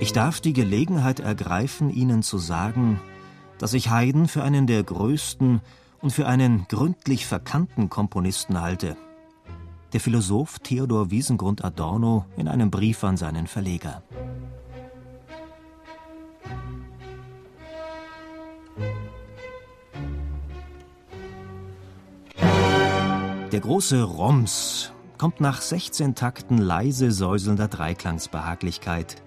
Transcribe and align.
Ich 0.00 0.14
darf 0.14 0.40
die 0.40 0.54
Gelegenheit 0.54 1.20
ergreifen, 1.20 1.90
Ihnen 1.90 2.22
zu 2.22 2.38
sagen, 2.38 2.98
dass 3.58 3.74
ich 3.74 3.90
Haydn 3.90 4.28
für 4.28 4.42
einen 4.42 4.66
der 4.66 4.82
größten 4.82 5.60
und 6.00 6.10
für 6.10 6.26
einen 6.26 6.66
gründlich 6.68 7.26
verkannten 7.26 7.90
Komponisten 7.90 8.62
halte. 8.62 8.96
Der 9.92 10.00
Philosoph 10.00 10.58
Theodor 10.60 11.10
Wiesengrund 11.10 11.62
Adorno 11.62 12.24
in 12.38 12.48
einem 12.48 12.70
Brief 12.70 13.04
an 13.04 13.18
seinen 13.18 13.46
Verleger. 13.46 14.02
Der 23.52 23.60
große 23.60 24.02
Roms 24.02 24.92
kommt 25.18 25.42
nach 25.42 25.60
16 25.60 26.14
Takten 26.14 26.56
leise 26.56 27.12
säuselnder 27.12 27.68
Dreiklangsbehaglichkeit 27.68 29.22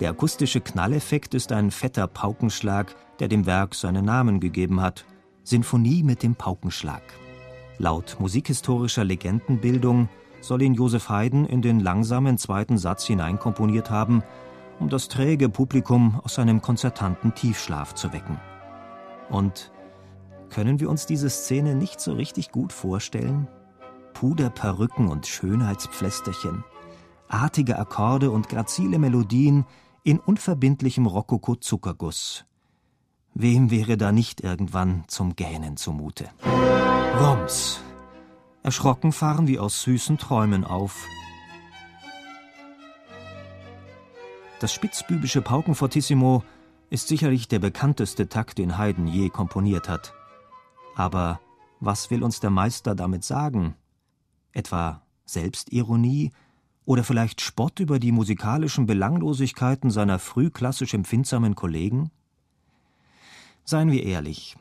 der 0.00 0.10
akustische 0.10 0.60
Knalleffekt 0.60 1.34
ist 1.34 1.52
ein 1.52 1.70
fetter 1.70 2.06
Paukenschlag, 2.06 2.94
der 3.20 3.28
dem 3.28 3.46
Werk 3.46 3.74
seinen 3.74 4.04
Namen 4.04 4.40
gegeben 4.40 4.80
hat. 4.80 5.04
Sinfonie 5.44 6.02
mit 6.02 6.22
dem 6.22 6.34
Paukenschlag. 6.34 7.02
Laut 7.78 8.16
musikhistorischer 8.18 9.04
Legendenbildung 9.04 10.08
soll 10.40 10.62
ihn 10.62 10.74
Joseph 10.74 11.08
Haydn 11.08 11.44
in 11.44 11.62
den 11.62 11.80
langsamen 11.80 12.38
zweiten 12.38 12.78
Satz 12.78 13.04
hineinkomponiert 13.06 13.90
haben, 13.90 14.22
um 14.80 14.88
das 14.88 15.08
träge 15.08 15.48
Publikum 15.48 16.20
aus 16.24 16.34
seinem 16.34 16.60
konzertanten 16.60 17.34
Tiefschlaf 17.34 17.94
zu 17.94 18.12
wecken. 18.12 18.40
Und 19.30 19.72
können 20.50 20.80
wir 20.80 20.90
uns 20.90 21.06
diese 21.06 21.30
Szene 21.30 21.74
nicht 21.74 22.00
so 22.00 22.12
richtig 22.12 22.50
gut 22.50 22.72
vorstellen? 22.72 23.48
Puderperücken 24.12 25.08
und 25.08 25.26
Schönheitspflästerchen, 25.26 26.64
artige 27.28 27.78
Akkorde 27.78 28.30
und 28.30 28.48
grazile 28.48 28.98
Melodien, 28.98 29.64
in 30.04 30.20
unverbindlichem 30.20 31.06
Rokoko-Zuckerguss. 31.06 32.44
Wem 33.32 33.70
wäre 33.70 33.96
da 33.96 34.12
nicht 34.12 34.42
irgendwann 34.42 35.04
zum 35.08 35.34
Gähnen 35.34 35.76
zumute? 35.78 36.28
Roms. 37.18 37.80
Erschrocken 38.62 39.12
fahren 39.12 39.46
wir 39.46 39.62
aus 39.62 39.82
süßen 39.82 40.18
Träumen 40.18 40.64
auf. 40.64 41.06
Das 44.60 44.72
spitzbübische 44.72 45.42
Paukenfortissimo 45.42 46.44
ist 46.90 47.08
sicherlich 47.08 47.48
der 47.48 47.58
bekannteste 47.58 48.28
Takt, 48.28 48.58
den 48.58 48.78
Haydn 48.78 49.06
je 49.06 49.30
komponiert 49.30 49.88
hat. 49.88 50.14
Aber 50.94 51.40
was 51.80 52.10
will 52.10 52.22
uns 52.22 52.40
der 52.40 52.50
Meister 52.50 52.94
damit 52.94 53.24
sagen? 53.24 53.74
Etwa 54.52 55.02
Selbstironie 55.24 56.30
oder 56.84 57.04
vielleicht 57.04 57.40
Spott 57.40 57.80
über 57.80 57.98
die 57.98 58.12
musikalischen 58.12 58.86
Belanglosigkeiten 58.86 59.90
seiner 59.90 60.18
frühklassisch 60.18 60.94
empfindsamen 60.94 61.54
Kollegen? 61.54 62.10
Seien 63.64 63.90
wir 63.90 64.02
ehrlich, 64.02 64.56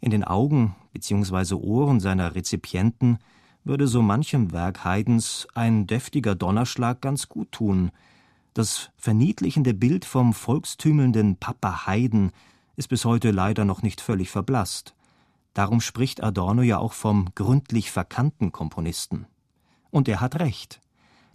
in 0.00 0.10
den 0.10 0.24
Augen 0.24 0.74
bzw. 0.92 1.54
Ohren 1.54 2.00
seiner 2.00 2.34
Rezipienten 2.34 3.18
würde 3.64 3.88
so 3.88 4.00
manchem 4.00 4.52
Werk 4.52 4.84
Haydns 4.84 5.46
ein 5.54 5.86
deftiger 5.86 6.34
Donnerschlag 6.34 7.00
ganz 7.00 7.28
gut 7.28 7.52
tun. 7.52 7.90
Das 8.54 8.90
verniedlichende 8.96 9.74
Bild 9.74 10.04
vom 10.04 10.32
volkstümelnden 10.32 11.36
Papa 11.36 11.86
Haydn 11.86 12.30
ist 12.76 12.88
bis 12.88 13.04
heute 13.04 13.32
leider 13.32 13.64
noch 13.64 13.82
nicht 13.82 14.00
völlig 14.00 14.30
verblasst. 14.30 14.94
Darum 15.52 15.80
spricht 15.80 16.22
Adorno 16.22 16.62
ja 16.62 16.78
auch 16.78 16.92
vom 16.92 17.28
gründlich 17.34 17.90
verkannten 17.90 18.52
Komponisten. 18.52 19.26
Und 19.90 20.08
er 20.08 20.20
hat 20.20 20.38
recht 20.38 20.80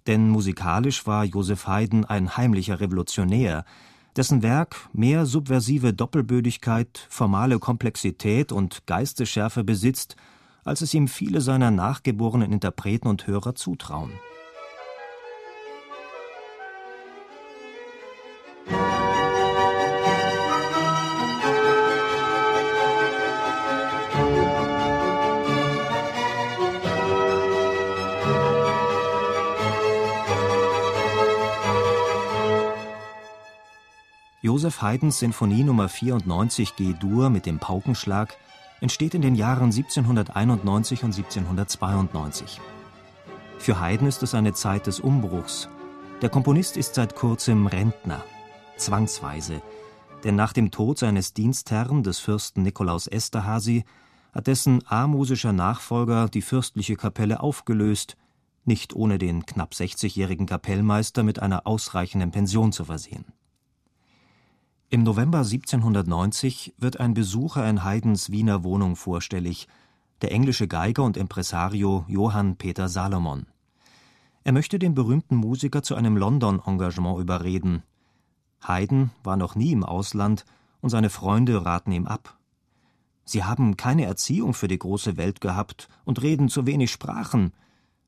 denn 0.08 0.30
musikalisch 0.30 1.06
war 1.08 1.24
Joseph 1.24 1.68
Haydn 1.68 2.06
ein 2.06 2.38
heimlicher 2.38 2.80
Revolutionär, 2.80 3.66
dessen 4.16 4.42
Werk 4.42 4.90
mehr 4.94 5.26
subversive 5.26 5.94
Doppelbödigkeit, 5.94 7.08
formale 7.10 7.60
Komplexität 7.60 8.52
und 8.52 8.86
Geistesschärfe 8.88 9.64
besitzt, 9.64 10.16
als 10.64 10.82
es 10.82 10.94
ihm 10.94 11.08
viele 11.08 11.42
seiner 11.42 11.72
nachgeborenen 11.72 12.52
Interpreten 12.52 13.08
und 13.08 13.28
Hörer 13.28 13.56
zutrauen. 13.56 14.12
Joseph 34.52 34.82
Haydns 34.82 35.20
Sinfonie 35.20 35.64
Nummer 35.64 35.88
94 35.88 36.76
G-Dur 36.76 37.30
mit 37.30 37.46
dem 37.46 37.60
Paukenschlag 37.60 38.36
entsteht 38.82 39.14
in 39.14 39.22
den 39.22 39.36
Jahren 39.36 39.72
1791 39.72 41.06
und 41.06 41.16
1792. 41.16 42.60
Für 43.60 43.80
Haydn 43.80 44.08
ist 44.08 44.24
es 44.24 44.36
eine 44.36 44.52
Zeit 44.52 44.88
des 44.88 45.00
Umbruchs. 45.00 45.70
Der 46.22 46.28
Komponist 46.28 46.76
ist 46.76 46.96
seit 46.96 47.16
kurzem 47.16 47.66
Rentner, 47.66 48.26
zwangsweise, 48.76 49.62
denn 50.26 50.36
nach 50.36 50.52
dem 50.52 50.70
Tod 50.70 51.00
seines 51.00 51.34
Dienstherrn, 51.34 52.04
des 52.04 52.20
Fürsten 52.20 52.64
Nikolaus 52.64 53.08
Esterhazy, 53.08 53.86
hat 54.34 54.48
dessen 54.48 54.86
amusischer 54.86 55.54
Nachfolger 55.54 56.28
die 56.28 56.42
fürstliche 56.42 56.98
Kapelle 56.98 57.40
aufgelöst, 57.40 58.18
nicht 58.66 58.94
ohne 58.98 59.18
den 59.18 59.46
knapp 59.46 59.72
60-jährigen 59.72 60.46
Kapellmeister 60.46 61.24
mit 61.24 61.42
einer 61.42 61.66
ausreichenden 61.66 62.32
Pension 62.32 62.74
zu 62.74 62.84
versehen. 62.84 63.24
Im 64.94 65.04
November 65.04 65.38
1790 65.38 66.74
wird 66.78 67.00
ein 67.00 67.14
Besucher 67.14 67.66
in 67.70 67.86
Haydns 67.86 68.30
Wiener 68.30 68.66
Wohnung 68.66 68.98
vorstellig, 68.98 69.70
der 70.22 70.34
englische 70.34 70.68
Geiger 70.68 71.04
und 71.04 71.16
Impresario 71.16 72.04
Johann 72.10 72.58
Peter 72.58 72.90
Salomon. 72.90 73.46
Er 74.44 74.52
möchte 74.52 74.80
den 74.80 74.94
berühmten 74.94 75.38
Musiker 75.38 75.82
zu 75.82 75.96
einem 75.96 76.18
London-Engagement 76.18 77.22
überreden. 77.22 77.84
Haydn 78.68 79.12
war 79.24 79.38
noch 79.38 79.56
nie 79.56 79.72
im 79.72 79.86
Ausland 79.86 80.44
und 80.82 80.90
seine 80.90 81.10
Freunde 81.10 81.64
raten 81.66 81.94
ihm 81.94 82.06
ab. 82.06 82.38
Sie 83.24 83.46
haben 83.46 83.78
keine 83.78 84.04
Erziehung 84.04 84.54
für 84.54 84.68
die 84.68 84.80
große 84.80 85.16
Welt 85.16 85.40
gehabt 85.40 85.88
und 86.04 86.22
reden 86.22 86.50
zu 86.50 86.66
wenig 86.66 86.92
Sprachen, 86.92 87.54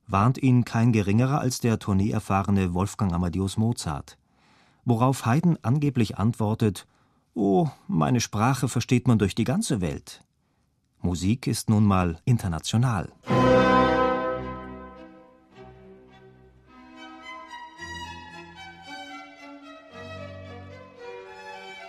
warnt 0.06 0.38
ihn 0.38 0.66
kein 0.66 0.92
geringerer 0.92 1.40
als 1.40 1.62
der 1.62 1.80
tourneeerfahrene 1.80 2.74
Wolfgang 2.74 3.14
Amadeus 3.14 3.56
Mozart 3.56 4.18
worauf 4.86 5.26
Haydn 5.26 5.58
angeblich 5.62 6.18
antwortet 6.18 6.88
Oh, 7.36 7.68
meine 7.88 8.22
Sprache 8.22 8.68
versteht 8.68 9.08
man 9.08 9.18
durch 9.18 9.34
die 9.34 9.44
ganze 9.44 9.82
Welt. 9.82 10.24
Musik 11.02 11.48
ist 11.48 11.70
nun 11.70 11.84
mal 11.84 12.20
international. 12.26 13.12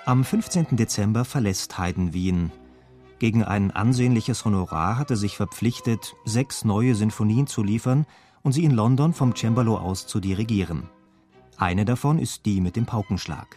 Am 0.07 0.23
15. 0.23 0.77
Dezember 0.77 1.25
verlässt 1.25 1.79
Haydn 1.79 2.13
Wien. 2.13 2.53
Gegen 3.19 3.43
ein 3.43 3.71
ansehnliches 3.71 4.45
Honorar 4.45 4.99
hat 4.99 5.11
er 5.11 5.17
sich 5.17 5.37
verpflichtet, 5.37 6.15
sechs 6.27 6.65
neue 6.65 6.95
Sinfonien 6.95 7.47
zu 7.47 7.63
liefern 7.63 8.05
und 8.43 8.53
sie 8.53 8.65
in 8.65 8.73
London 8.73 9.15
vom 9.15 9.35
Cembalo 9.35 9.79
aus 9.79 10.07
zu 10.07 10.21
dirigieren. 10.21 10.91
Eine 11.57 11.85
davon 11.85 12.19
ist 12.19 12.47
die 12.47 12.61
mit 12.61 12.77
dem 12.77 12.87
Paukenschlag. 12.87 13.57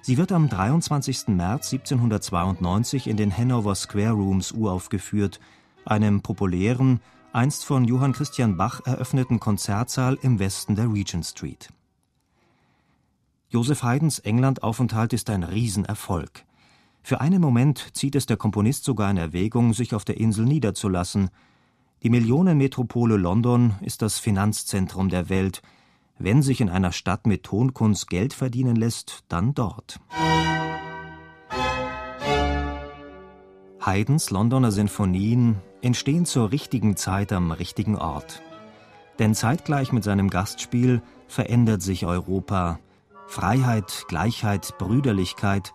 Sie 0.00 0.16
wird 0.16 0.32
am 0.32 0.48
23. 0.48 1.28
März 1.28 1.72
1792 1.72 3.06
in 3.06 3.16
den 3.16 3.36
Hanover 3.36 3.74
Square 3.74 4.12
Rooms 4.12 4.52
uraufgeführt, 4.52 5.38
einem 5.84 6.22
populären, 6.22 7.00
einst 7.32 7.66
von 7.66 7.84
Johann 7.84 8.12
Christian 8.12 8.56
Bach 8.56 8.80
eröffneten 8.86 9.40
Konzertsaal 9.40 10.18
im 10.22 10.38
Westen 10.38 10.76
der 10.76 10.90
Regent 10.90 11.26
Street. 11.26 11.68
Joseph 13.50 13.82
Haydns 13.82 14.18
Englandaufenthalt 14.18 15.12
ist 15.12 15.28
ein 15.30 15.42
Riesenerfolg. 15.42 16.44
Für 17.02 17.20
einen 17.20 17.40
Moment 17.40 17.96
zieht 17.96 18.14
es 18.14 18.26
der 18.26 18.36
Komponist 18.36 18.84
sogar 18.84 19.10
in 19.10 19.16
Erwägung, 19.16 19.72
sich 19.74 19.94
auf 19.94 20.04
der 20.04 20.18
Insel 20.18 20.44
niederzulassen. 20.44 21.30
Die 22.02 22.10
Millionenmetropole 22.10 23.16
London 23.16 23.74
ist 23.80 24.02
das 24.02 24.18
Finanzzentrum 24.18 25.08
der 25.08 25.28
Welt, 25.28 25.62
wenn 26.18 26.42
sich 26.42 26.60
in 26.60 26.68
einer 26.68 26.92
Stadt 26.92 27.26
mit 27.26 27.44
Tonkunst 27.44 28.08
Geld 28.08 28.34
verdienen 28.34 28.76
lässt, 28.76 29.24
dann 29.28 29.54
dort. 29.54 30.00
Haydns 33.80 34.30
Londoner 34.30 34.72
Sinfonien 34.72 35.56
entstehen 35.80 36.26
zur 36.26 36.50
richtigen 36.50 36.96
Zeit 36.96 37.32
am 37.32 37.52
richtigen 37.52 37.96
Ort. 37.96 38.42
Denn 39.18 39.34
zeitgleich 39.34 39.92
mit 39.92 40.04
seinem 40.04 40.30
Gastspiel 40.30 41.02
verändert 41.26 41.82
sich 41.82 42.04
Europa. 42.04 42.78
Freiheit, 43.26 44.04
Gleichheit, 44.08 44.74
Brüderlichkeit. 44.78 45.72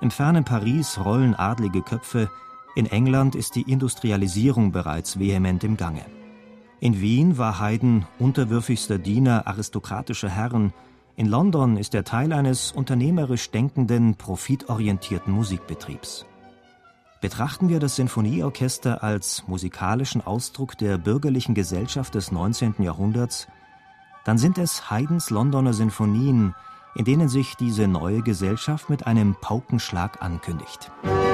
Im 0.00 0.10
fernen 0.10 0.44
Paris 0.44 0.98
rollen 1.04 1.34
adlige 1.34 1.82
Köpfe. 1.82 2.30
In 2.74 2.86
England 2.86 3.34
ist 3.34 3.54
die 3.54 3.70
Industrialisierung 3.70 4.72
bereits 4.72 5.18
vehement 5.18 5.64
im 5.64 5.76
Gange. 5.76 6.04
In 6.78 7.00
Wien 7.00 7.38
war 7.38 7.58
Haydn 7.58 8.04
unterwürfigster 8.18 8.98
Diener 8.98 9.46
aristokratischer 9.46 10.28
Herren. 10.28 10.74
In 11.16 11.26
London 11.26 11.78
ist 11.78 11.94
er 11.94 12.04
Teil 12.04 12.34
eines 12.34 12.70
unternehmerisch 12.70 13.50
denkenden, 13.50 14.16
profitorientierten 14.16 15.32
Musikbetriebs. 15.32 16.26
Betrachten 17.22 17.70
wir 17.70 17.80
das 17.80 17.96
Sinfonieorchester 17.96 19.02
als 19.02 19.44
musikalischen 19.46 20.20
Ausdruck 20.20 20.76
der 20.76 20.98
bürgerlichen 20.98 21.54
Gesellschaft 21.54 22.14
des 22.14 22.30
19. 22.30 22.74
Jahrhunderts, 22.80 23.48
dann 24.24 24.36
sind 24.36 24.58
es 24.58 24.90
Haydns 24.90 25.30
Londoner 25.30 25.72
Sinfonien, 25.72 26.54
in 26.94 27.06
denen 27.06 27.28
sich 27.28 27.54
diese 27.56 27.88
neue 27.88 28.20
Gesellschaft 28.20 28.90
mit 28.90 29.06
einem 29.06 29.34
Paukenschlag 29.40 30.20
ankündigt. 30.20 30.90
Musik 31.02 31.25